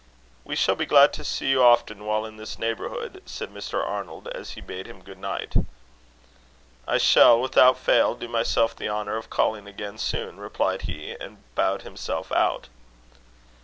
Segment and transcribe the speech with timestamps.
[0.43, 3.85] "We shall be glad to see you often while in this neighbourhood," said Mr.
[3.87, 5.53] Arnold, as he bade him good night.
[6.87, 11.43] "I shall, without fail, do myself the honour of calling again soon," replied he, and
[11.53, 12.67] bowed himself out.